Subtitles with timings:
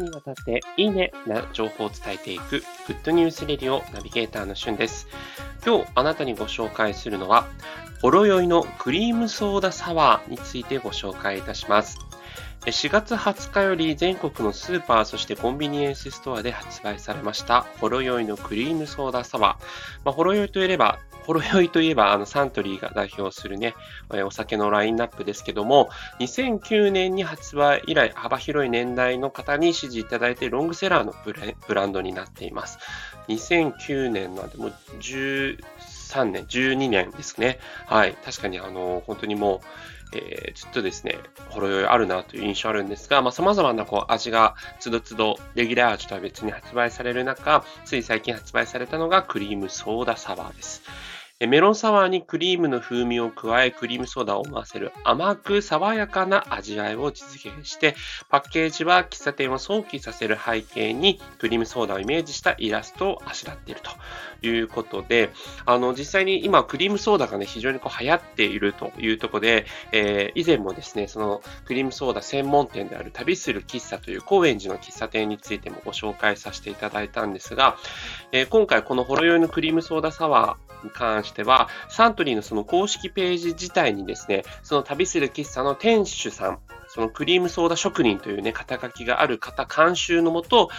[0.00, 2.64] に渡って、いいねな情報を伝えていく、グ
[2.94, 5.08] ッドニュースレディオナビゲーターのしゅんです。
[5.64, 7.46] 今日あなたにご紹介するのは、
[8.02, 11.98] ほろ酔いのクリームソーダサワーについてご紹介いたします。
[12.66, 19.64] 4月20日より全国のスーパー、そしてコンビニエンスストアで発売されました、ほろ酔いのクリームソーダサワー。
[20.04, 23.74] まあ、ほろ酔いといえば、ほろ酔いといえば、あの、サントリーが代表するね、
[24.24, 25.90] お酒のラインナップですけども、
[26.20, 31.14] 2009年に発売以来、幅広い年代の方に支持いただいて、ロングセラーの
[31.66, 32.78] ブランドになっています。
[33.28, 34.74] 2009年なんで、もう
[36.06, 37.58] 3年、12年ですね。
[37.86, 38.16] はい。
[38.24, 39.60] 確かに、あの、本当にもう、
[40.14, 41.18] えー、ずっとですね、
[41.50, 50.82] ほろ酔いあるなという印象あるんですが、まあ、様々なこう味がつどつどレギュラー味とは別に発売される中、つい最近発売されたのがクリームソーダサワーです。
[51.38, 57.94] メロンサワーにクリームの風味を加え、クリームソーダを思わせる甘く爽やかな味わいを実現して、
[58.30, 63.82] パッケージは喫茶店を想起させる背景に、クリームソーダをイメージしたイラストをあしらっている
[64.40, 65.28] ということで、
[65.66, 77.76] あの、実際に今、クリームソーダがね、非常にこう流行っているというところで、えー、以前もですね、そのクリームソーダ専門店である旅する喫茶という高円寺の喫茶店についてもご紹介させていただいたんですが、
[78.32, 90.70] えー、今回このほろ酔いのクリームソーダサワーに関しては、サントリーのその公式ページ自体にですね、その旅する喫茶の店主さん、そのクリームソーダ職人というね、肩書きがある方監修のもと、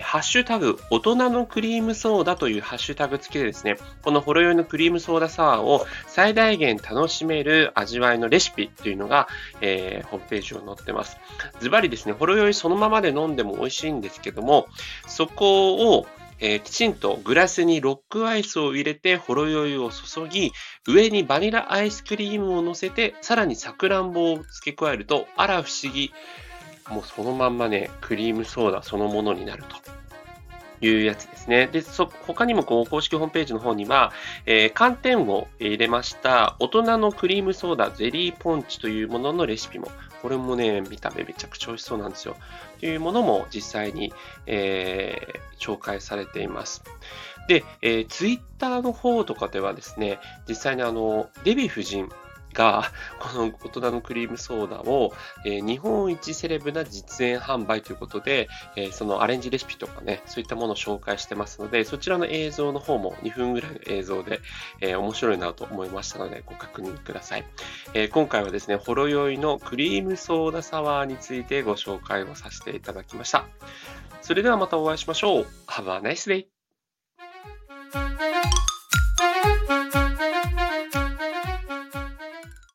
[0.00, 9.26] ハッシュタグ、大人のクリームソーダというハッシュタグ付きでですね、このほろ酔いのクリームソーダサワーを最大限楽しめる味わいのレシピというのが、
[9.60, 11.18] えー、ホームページを載ってます。
[11.58, 14.68] ズバリですね、ほろ酔いそのままで飲んでも美味しいんですけども、
[15.08, 16.06] そこを
[16.40, 20.52] えー、きちんとグラスにロックアイスを入れてほろ酔いを注ぎ、
[20.88, 26.12] 上にバニラアイスクリームを乗せて、さらにさくらんぼを付け加えると、あら不思議。
[26.88, 29.76] もうそのまんまね、クリームソーダそのものになると。
[30.80, 31.66] いうやつですね。
[31.66, 34.12] で、そ、他にもこう公式ホームページの方には、
[34.46, 39.90] えー、寒天を入れました大人のクリームソーダゼリーポンチというもののレシピも、
[40.22, 42.36] これもね、見た目めちゃくちゃ美味しそうなんですよ。
[42.78, 44.12] というものも実際に、
[44.46, 46.82] えー、紹介されています。
[47.48, 52.08] で、えー、ツイッターの方とかではですね、実際にあの、デヴィ夫人
[52.52, 55.12] が、この大人のクリームソーダを、
[55.44, 64.40] えー、日本一セレブな実演販売ということで、えー、そのアレンジレシピとかね、そういったものを紹介してますので、そちらの映像の方も2分ぐらいの映像で、
[64.80, 67.44] えー、面白いなと思いましたので、ご確認ください。
[67.94, 73.46] え今回はですね、ほろ酔いのクリームソーダサワーについてご紹介をさせていただきました。
[74.22, 75.46] それではまたお会いしましょう。
[75.66, 76.59] Have a nice day!